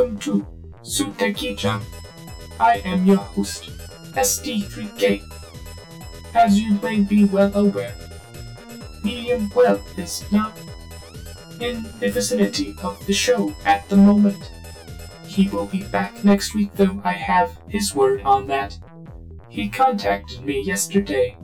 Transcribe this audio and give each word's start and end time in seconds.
welcome 0.00 0.18
to 0.18 0.46
Suteki-chan. 0.82 1.82
I 2.58 2.76
am 2.86 3.04
your 3.04 3.18
host, 3.18 3.68
ST3K. 4.14 5.20
As 6.34 6.58
you 6.58 6.78
may 6.82 7.00
be 7.00 7.26
well 7.26 7.54
aware, 7.54 7.94
Medium 9.04 9.50
Well 9.54 9.78
is 9.98 10.24
not 10.32 10.56
in 11.60 11.82
the 12.00 12.08
vicinity 12.08 12.74
of 12.82 13.04
the 13.04 13.12
show 13.12 13.54
at 13.66 13.86
the 13.90 13.96
moment. 13.96 14.50
He 15.26 15.50
will 15.50 15.66
be 15.66 15.82
back 15.82 16.24
next 16.24 16.54
week, 16.54 16.72
though 16.76 17.02
I 17.04 17.12
have 17.12 17.58
his 17.68 17.94
word 17.94 18.22
on 18.22 18.46
that. 18.46 18.78
He 19.50 19.68
contacted 19.68 20.42
me 20.46 20.62
yesterday 20.62 21.36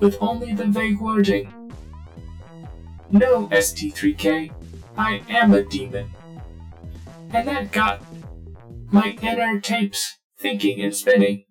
with 0.00 0.18
only 0.20 0.52
the 0.52 0.66
vague 0.66 1.00
wording 1.00 1.50
No, 3.10 3.46
ST3K, 3.46 4.52
I 4.98 5.22
am 5.30 5.54
a 5.54 5.62
demon. 5.62 6.10
And 7.36 7.48
that 7.48 7.70
got 7.70 8.00
my 8.90 9.10
inner 9.20 9.60
tapes 9.60 10.16
thinking 10.38 10.80
and 10.80 10.96
spinning. 10.96 11.44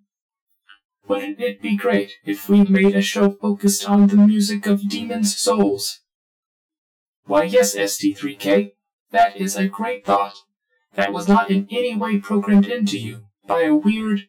Wouldn't 1.08 1.40
it 1.40 1.62
be 1.62 1.78
great 1.78 2.14
if 2.26 2.50
we 2.50 2.64
made 2.64 2.96
a 2.96 3.04
show 3.04 3.30
focused 3.30 3.88
on 3.88 4.08
the 4.08 4.18
music 4.18 4.66
of 4.66 4.90
Demon's 4.90 5.38
Souls? 5.38 6.00
Why, 7.26 7.44
yes, 7.44 7.76
ST3K, 7.76 8.72
that 9.12 9.38
is 9.38 9.56
a 9.56 9.68
great 9.68 10.04
thought. 10.08 10.34
That 10.96 11.14
was 11.14 11.28
not 11.28 11.52
in 11.52 11.68
any 11.70 11.96
way 11.96 12.18
programmed 12.18 12.66
into 12.66 12.98
you 12.98 13.28
by 13.46 13.62
a 13.62 13.76
weird 13.76 14.22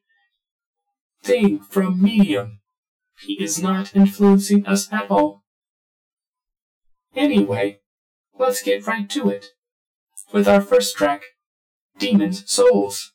thing 1.23 1.61
from 1.61 2.03
Medium. 2.03 2.61
He 3.23 3.43
is 3.43 3.63
not 3.63 3.97
influencing 3.97 4.67
us 4.67 4.93
at 4.93 5.11
all. 5.11 5.43
Anyway, 7.15 7.81
let's 8.39 8.63
get 8.63 8.87
right 8.87 9.09
to 9.09 9.31
it. 9.31 9.47
With 10.35 10.47
our 10.47 10.61
first 10.61 10.95
track, 10.99 11.23
Demon's 11.99 12.51
Souls. 12.51 13.13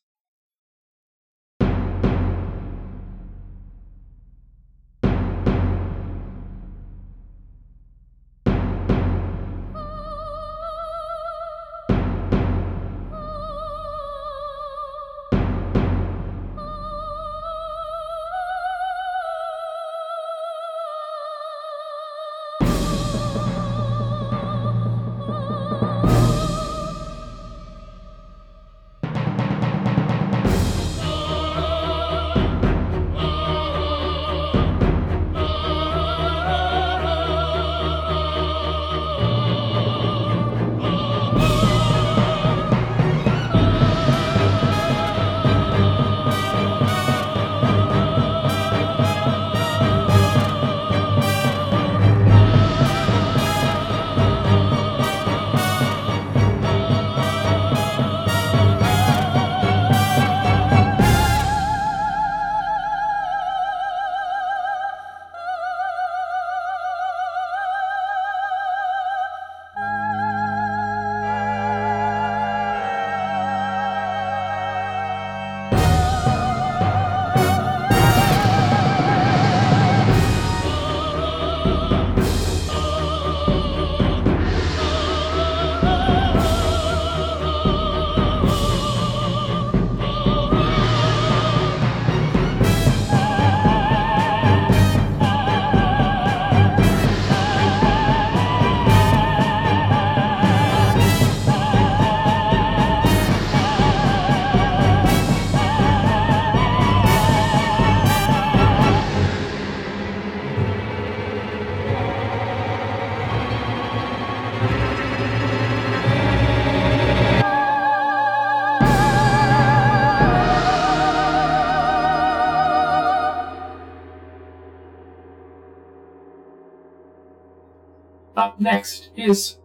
Next 128.62 129.10
is 129.18 129.58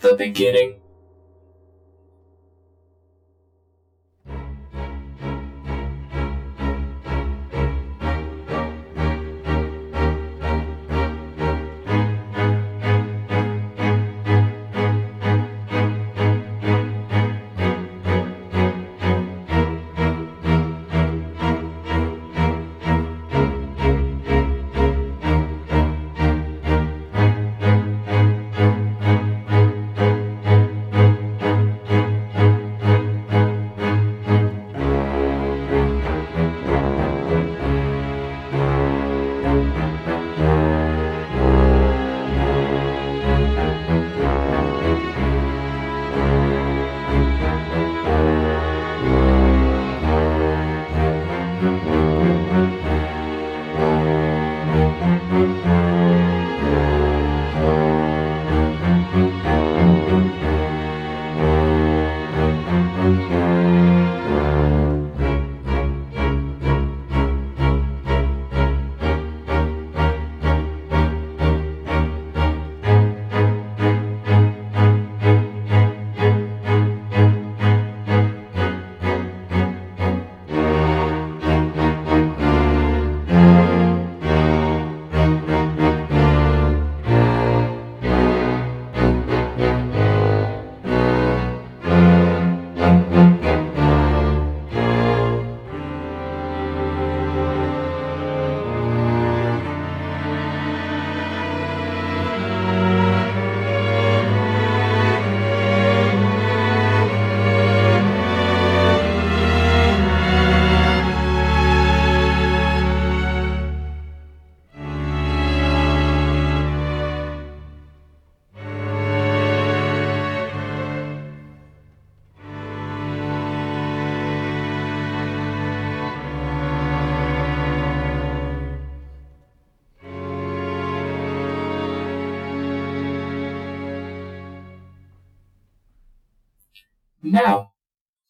the 0.00 0.14
beginning. 0.14 0.80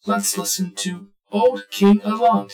Let's 0.07 0.37
listen 0.37 0.75
to 0.75 1.07
Old 1.31 1.63
King 1.71 1.99
Allant. 2.03 2.53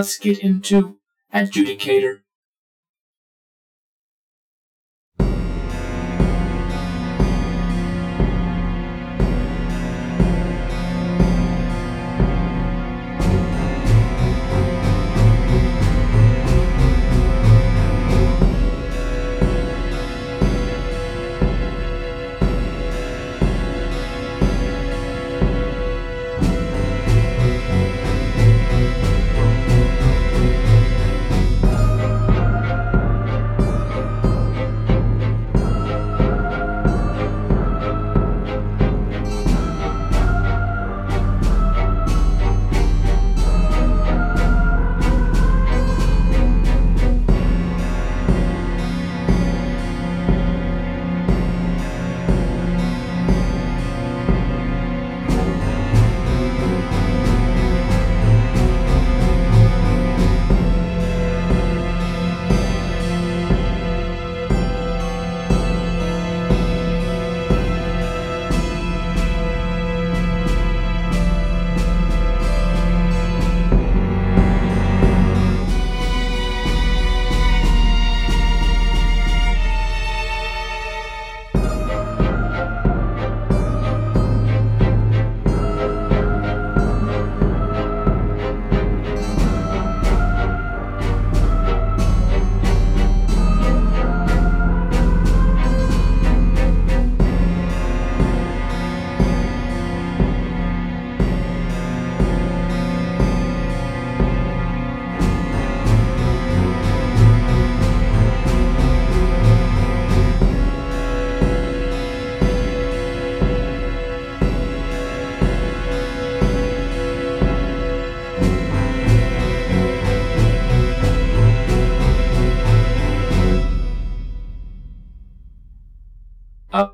Let's 0.00 0.16
get 0.16 0.38
into 0.38 0.96
Adjudicator. 1.34 2.19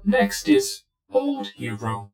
Next 0.06 0.48
is 0.48 0.84
Old 1.10 1.48
Hero. 1.48 2.12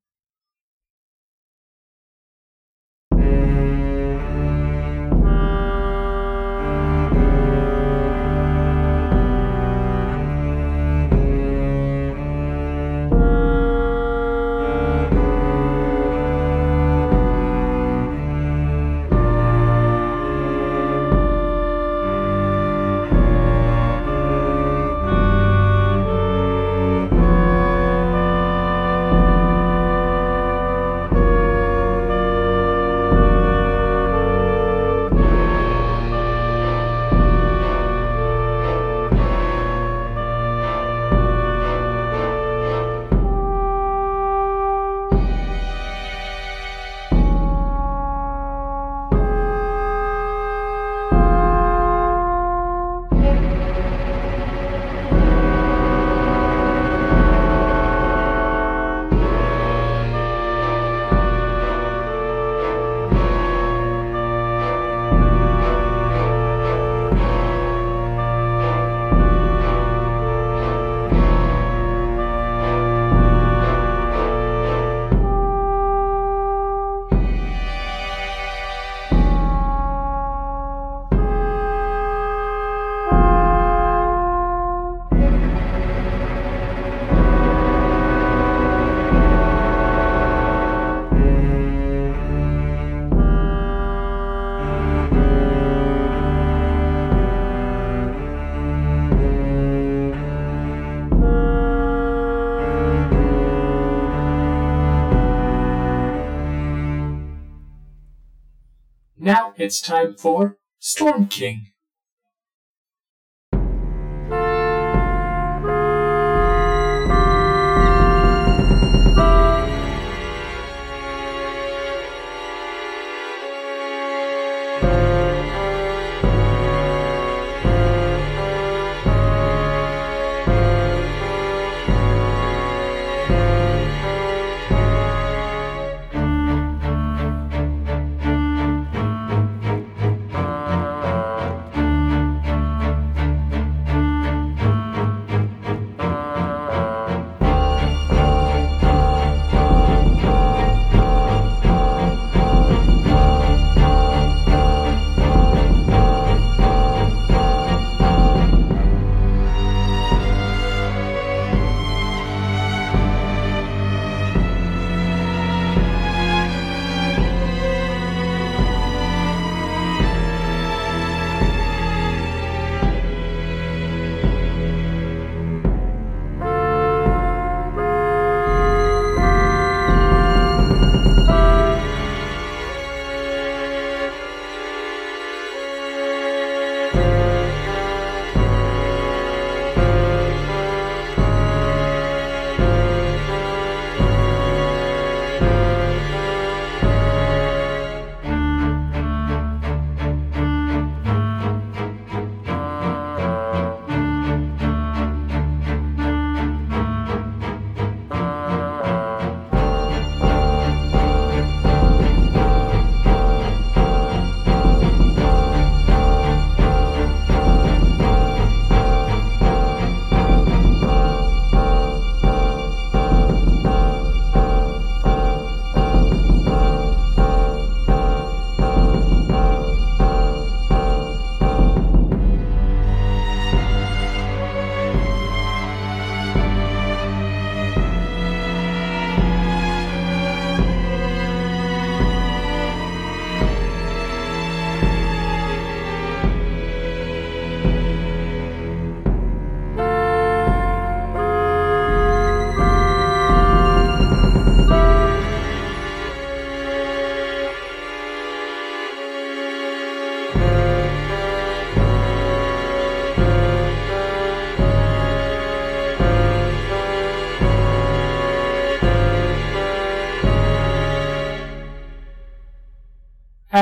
It's 109.73 109.81
time 109.81 110.15
for 110.19 110.59
Storm 110.81 111.29
King. 111.29 111.72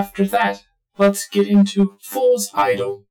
After 0.01 0.25
that, 0.29 0.65
let's 0.97 1.29
get 1.29 1.47
into 1.47 1.99
Fool's 2.01 2.49
Idol. 2.55 3.05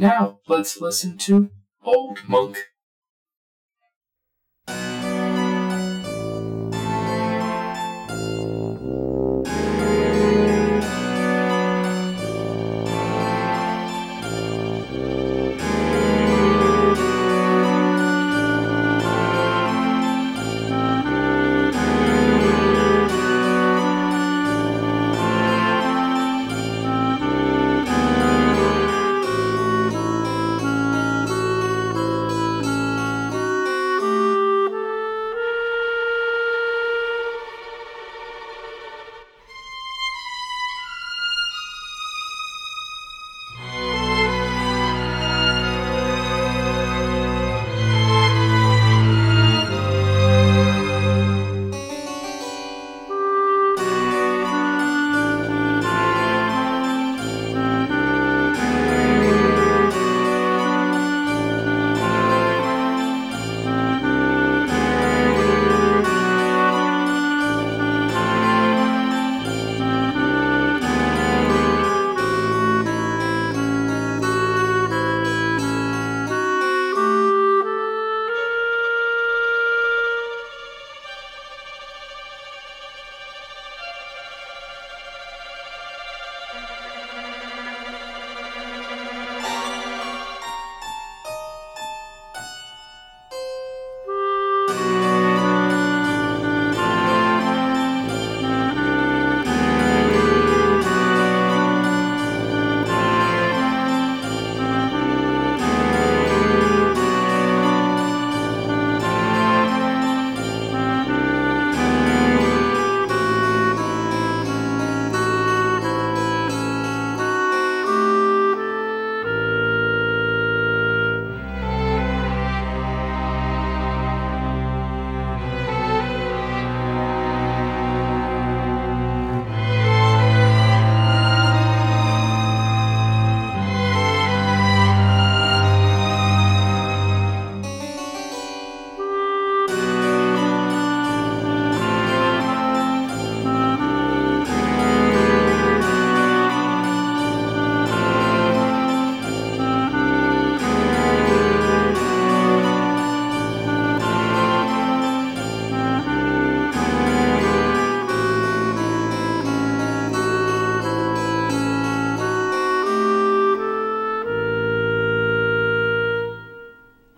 Now 0.00 0.40
let's 0.48 0.80
listen 0.80 1.18
to 1.18 1.50
Old 1.82 2.20
Monk. 2.26 2.56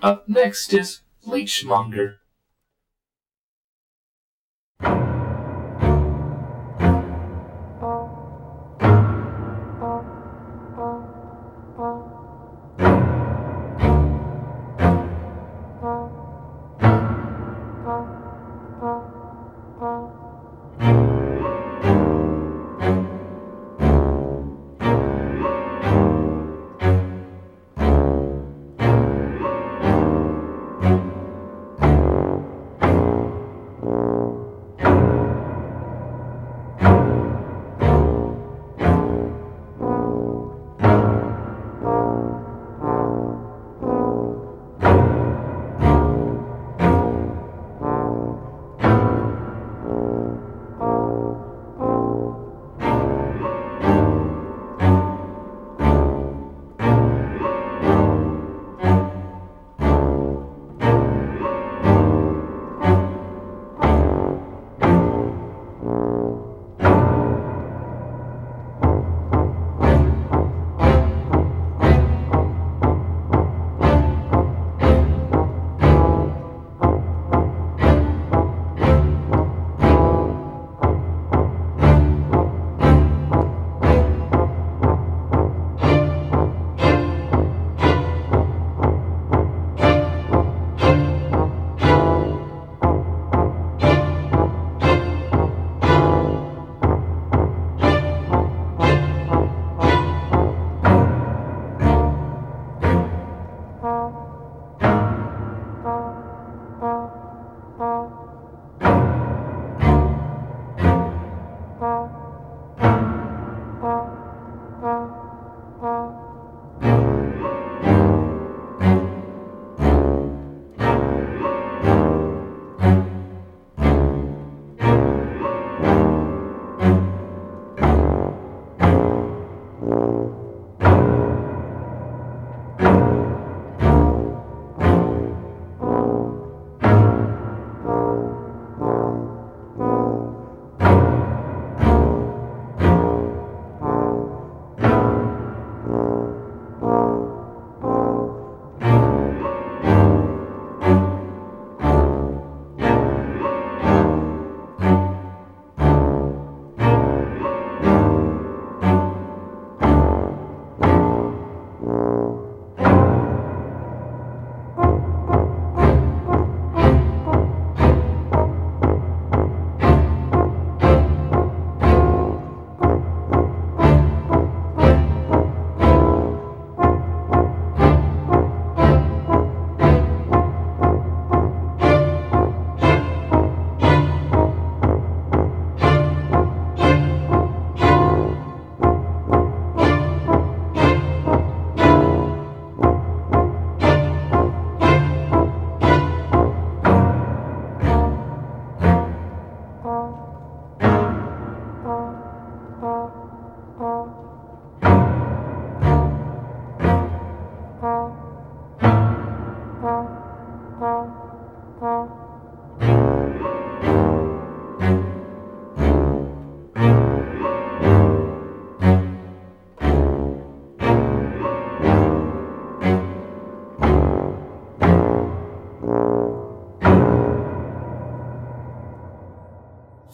Up 0.02 0.28
next 0.28 0.74
is 0.74 1.02
Leechmonger. 1.24 2.16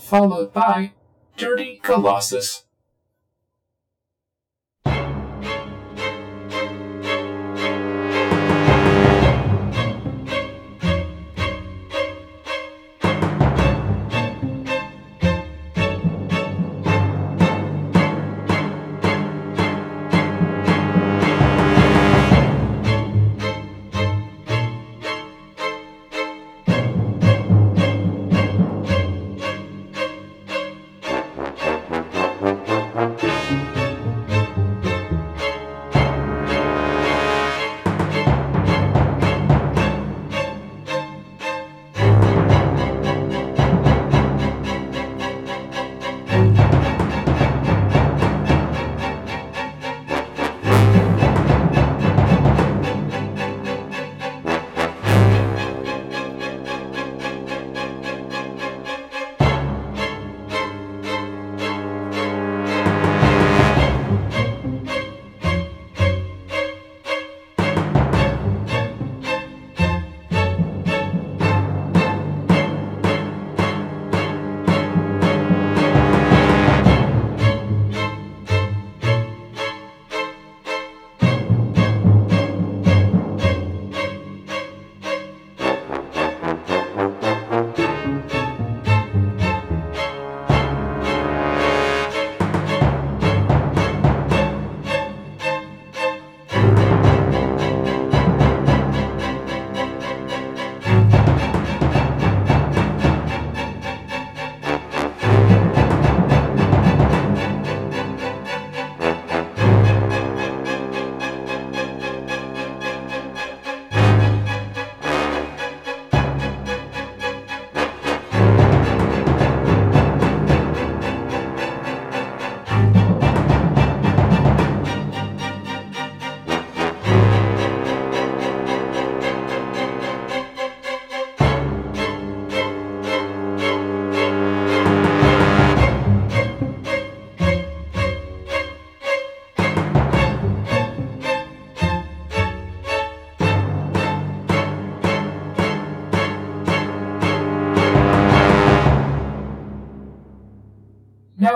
followed 0.09 0.52
by 0.54 0.92
Dirty 1.37 1.81
Colossus. 1.83 2.64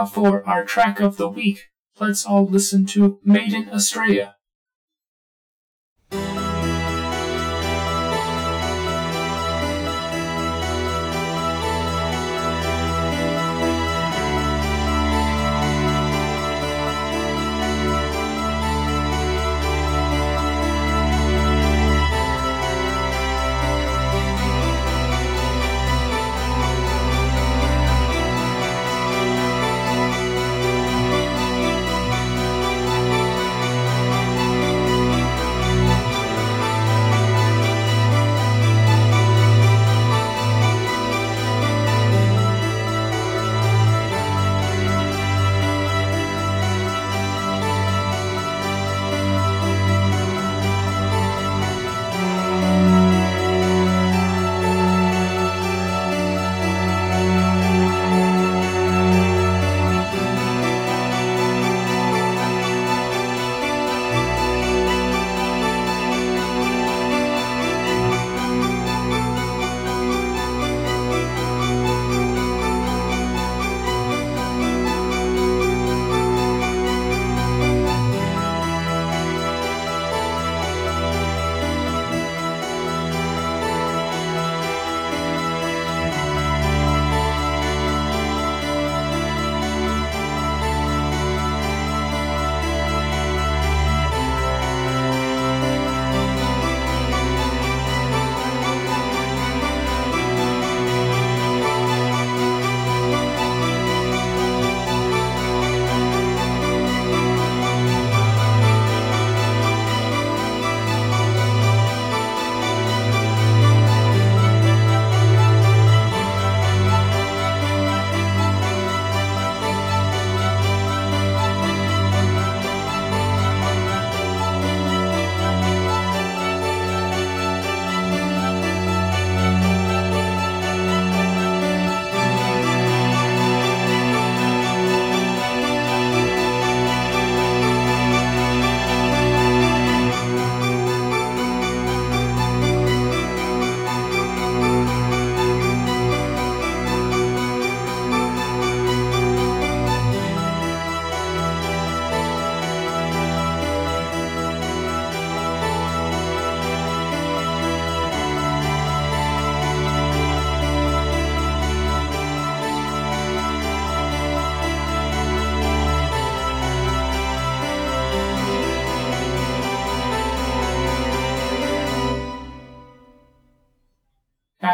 Now 0.02 0.08
for 0.08 0.44
our 0.48 0.64
track 0.64 0.98
of 0.98 1.16
the 1.16 1.28
week, 1.28 1.68
let's 2.00 2.26
all 2.26 2.44
listen 2.44 2.86
to 2.86 3.20
Maiden 3.22 3.66
Astraea. 3.66 4.34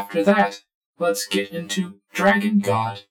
After 0.08 0.24
that, 0.24 0.62
let's 0.98 1.26
get 1.26 1.50
into 1.50 2.00
Dragon 2.14 2.60
God. 2.60 3.02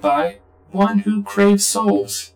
By 0.00 0.38
one 0.70 1.00
who 1.00 1.22
craves 1.22 1.66
souls. 1.66 2.32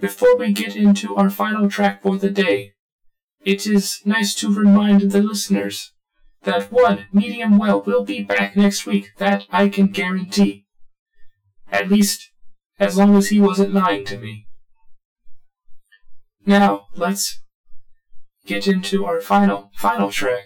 Before 0.00 0.36
we 0.36 0.52
get 0.52 0.76
into 0.76 1.14
our 1.16 1.28
final 1.28 1.68
track 1.68 2.02
for 2.02 2.16
the 2.16 2.30
day, 2.30 2.72
it 3.44 3.66
is 3.66 4.00
nice 4.04 4.34
to 4.36 4.52
remind 4.52 5.02
the 5.02 5.22
listeners 5.22 5.92
that 6.42 6.72
one 6.72 7.06
medium 7.12 7.58
well 7.58 7.82
will 7.82 8.04
be 8.04 8.22
back 8.22 8.56
next 8.56 8.86
week. 8.86 9.10
That 9.18 9.46
I 9.50 9.68
can 9.68 9.88
guarantee. 9.88 10.64
At 11.70 11.90
least, 11.90 12.30
as 12.78 12.96
long 12.96 13.14
as 13.14 13.28
he 13.28 13.40
wasn't 13.40 13.74
lying 13.74 14.06
to 14.06 14.18
me. 14.18 14.46
Now, 16.46 16.86
let's 16.96 17.42
get 18.46 18.66
into 18.66 19.04
our 19.04 19.20
final, 19.20 19.70
final 19.74 20.10
track. 20.10 20.44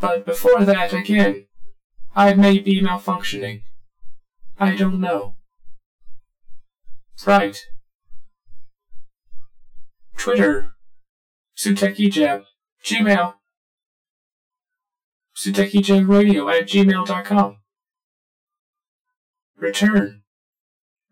But 0.00 0.24
before 0.24 0.64
that, 0.64 0.94
again, 0.94 1.46
I 2.14 2.32
may 2.34 2.58
be 2.58 2.80
malfunctioning. 2.80 3.62
I 4.58 4.74
don't 4.74 5.00
know. 5.00 5.35
Right. 7.24 7.66
Twitter. 10.16 10.72
SutekiJam. 11.56 12.44
Gmail. 12.84 13.34
SutekiJamRadio 15.36 16.52
at 16.52 16.68
gmail.com. 16.68 17.58
Return. 19.56 20.22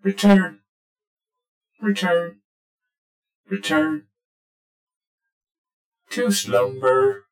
Return. 0.02 0.60
Return. 1.80 2.40
Return. 3.48 4.06
To 6.10 6.30
slumber. 6.30 7.23